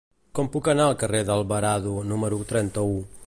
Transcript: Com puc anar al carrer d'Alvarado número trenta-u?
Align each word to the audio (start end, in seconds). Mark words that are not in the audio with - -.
Com 0.37 0.47
puc 0.55 0.69
anar 0.73 0.87
al 0.91 0.97
carrer 1.03 1.21
d'Alvarado 1.27 1.95
número 2.13 2.43
trenta-u? 2.53 2.97